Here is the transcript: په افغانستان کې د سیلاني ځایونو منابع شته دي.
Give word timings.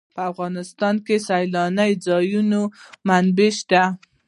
په 0.15 0.21
افغانستان 0.31 0.95
کې 1.05 1.15
د 1.19 1.23
سیلاني 1.27 1.91
ځایونو 2.05 2.61
منابع 3.07 3.49
شته 3.59 3.81
دي. 3.93 3.93